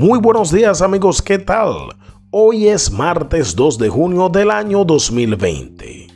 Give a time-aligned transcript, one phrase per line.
[0.00, 1.74] Muy buenos días amigos, ¿qué tal?
[2.30, 6.06] Hoy es martes 2 de junio del año 2020.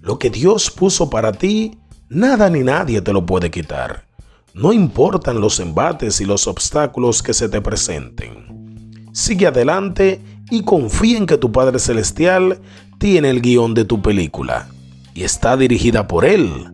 [0.00, 1.78] Lo que Dios puso para ti,
[2.08, 4.06] nada ni nadie te lo puede quitar.
[4.54, 9.10] No importan los embates y los obstáculos que se te presenten.
[9.12, 12.62] Sigue adelante y confía en que tu Padre Celestial
[12.96, 14.70] tiene el guion de tu película
[15.12, 16.72] y está dirigida por Él.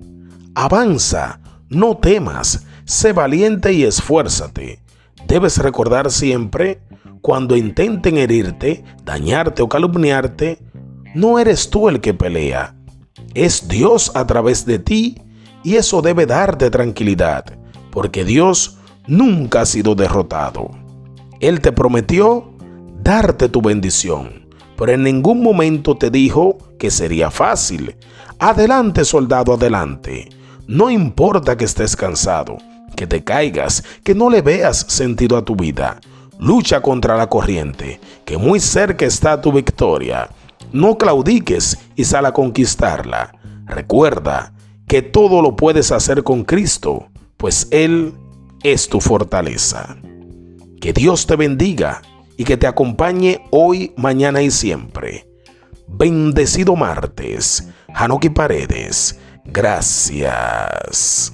[0.54, 4.81] Avanza, no temas, sé valiente y esfuérzate.
[5.32, 6.82] Debes recordar siempre,
[7.22, 10.58] cuando intenten herirte, dañarte o calumniarte,
[11.14, 12.76] no eres tú el que pelea,
[13.32, 15.22] es Dios a través de ti
[15.64, 17.46] y eso debe darte tranquilidad,
[17.90, 20.70] porque Dios nunca ha sido derrotado.
[21.40, 22.52] Él te prometió
[23.02, 27.96] darte tu bendición, pero en ningún momento te dijo que sería fácil.
[28.38, 30.28] Adelante, soldado, adelante.
[30.66, 32.58] No importa que estés cansado,
[32.96, 36.00] que te caigas, que no le veas sentido a tu vida.
[36.38, 40.28] Lucha contra la corriente, que muy cerca está tu victoria.
[40.72, 43.32] No claudiques y sal a conquistarla.
[43.66, 44.52] Recuerda
[44.88, 48.14] que todo lo puedes hacer con Cristo, pues Él
[48.62, 49.96] es tu fortaleza.
[50.80, 52.02] Que Dios te bendiga
[52.36, 55.28] y que te acompañe hoy, mañana y siempre.
[55.86, 57.68] Bendecido martes.
[57.94, 59.18] Hanoki Paredes.
[59.44, 61.32] Gracias.